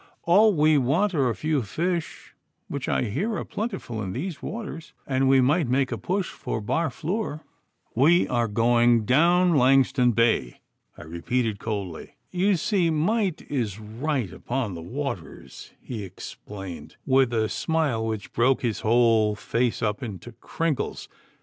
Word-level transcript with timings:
All 0.23 0.55
we 0.55 0.79
want 0.79 1.13
are 1.13 1.29
a 1.29 1.35
few 1.35 1.61
fish, 1.61 2.33
which 2.67 2.89
I 2.89 3.03
hear 3.03 3.35
are 3.37 3.45
plentiful 3.45 4.01
in 4.01 4.13
these 4.13 4.41
waters, 4.41 4.93
and 5.05 5.29
we 5.29 5.41
might 5.41 5.67
make 5.67 5.91
a 5.91 5.97
push 5.99 6.27
for 6.27 6.59
Barfleur.' 6.59 7.41
'We 7.93 8.27
are 8.27 8.47
going 8.47 9.05
down 9.05 9.55
Langston 9.55 10.11
Bay,' 10.13 10.59
I 10.97 11.03
repeated 11.03 11.59
coldly. 11.59 12.15
'You 12.31 12.55
see 12.55 12.89
might 12.89 13.43
is 13.47 13.79
right 13.79 14.31
upon 14.33 14.73
the 14.73 14.81
waters,' 14.81 15.69
he 15.79 16.03
explained, 16.03 16.95
with 17.05 17.31
a 17.31 17.47
smile 17.47 18.03
which 18.03 18.33
broke 18.33 18.63
his 18.63 18.79
whole 18.79 19.35
face 19.35 19.83
up 19.83 20.01
into 20.01 20.31
crinkles. 20.31 21.07